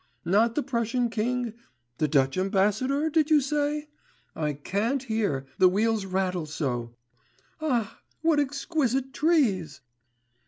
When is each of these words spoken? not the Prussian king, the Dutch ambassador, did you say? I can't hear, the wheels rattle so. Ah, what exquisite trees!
not 0.25 0.55
the 0.55 0.63
Prussian 0.63 1.11
king, 1.11 1.53
the 1.99 2.07
Dutch 2.07 2.35
ambassador, 2.35 3.07
did 3.11 3.29
you 3.29 3.39
say? 3.39 3.87
I 4.35 4.53
can't 4.53 5.03
hear, 5.03 5.45
the 5.59 5.69
wheels 5.69 6.07
rattle 6.07 6.47
so. 6.47 6.95
Ah, 7.61 7.99
what 8.23 8.39
exquisite 8.39 9.13
trees! 9.13 9.81